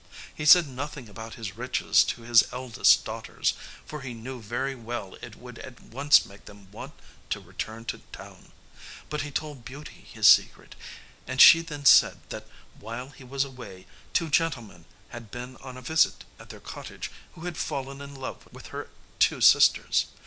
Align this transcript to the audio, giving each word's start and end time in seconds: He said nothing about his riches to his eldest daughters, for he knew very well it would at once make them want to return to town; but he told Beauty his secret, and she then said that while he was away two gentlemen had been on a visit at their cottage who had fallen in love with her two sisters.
He 0.33 0.45
said 0.47 0.67
nothing 0.67 1.07
about 1.07 1.35
his 1.35 1.55
riches 1.55 2.03
to 2.05 2.23
his 2.23 2.43
eldest 2.51 3.05
daughters, 3.05 3.53
for 3.85 4.01
he 4.01 4.15
knew 4.15 4.41
very 4.41 4.73
well 4.73 5.15
it 5.21 5.35
would 5.35 5.59
at 5.59 5.79
once 5.79 6.25
make 6.25 6.45
them 6.45 6.71
want 6.71 6.93
to 7.29 7.39
return 7.39 7.85
to 7.85 7.99
town; 8.11 8.51
but 9.11 9.21
he 9.21 9.29
told 9.29 9.63
Beauty 9.63 10.07
his 10.11 10.27
secret, 10.27 10.73
and 11.27 11.39
she 11.39 11.61
then 11.61 11.85
said 11.85 12.19
that 12.29 12.47
while 12.79 13.09
he 13.09 13.23
was 13.23 13.43
away 13.43 13.85
two 14.11 14.31
gentlemen 14.31 14.85
had 15.09 15.29
been 15.29 15.55
on 15.57 15.77
a 15.77 15.83
visit 15.83 16.25
at 16.39 16.49
their 16.49 16.59
cottage 16.59 17.11
who 17.33 17.41
had 17.45 17.55
fallen 17.55 18.01
in 18.01 18.15
love 18.15 18.47
with 18.51 18.69
her 18.69 18.89
two 19.19 19.39
sisters. 19.39 20.05